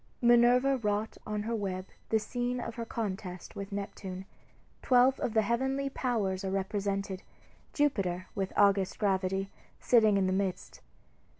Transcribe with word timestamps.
Minerva 0.19 0.77
wrought 0.77 1.19
on 1.27 1.43
her 1.43 1.55
web 1.55 1.85
the 2.09 2.17
scene 2.17 2.59
of 2.59 2.73
her 2.73 2.85
contest 2.85 3.55
with 3.55 3.71
Neptune. 3.71 4.25
Twelve 4.81 5.19
of 5.19 5.35
the 5.35 5.43
heavenly 5.43 5.91
powers 5.91 6.43
are 6.43 6.49
represented, 6.49 7.21
Jupiter, 7.71 8.25
with 8.33 8.51
august 8.57 8.97
gravity, 8.97 9.51
sitting 9.79 10.17
in 10.17 10.25
the 10.25 10.33
midst. 10.33 10.81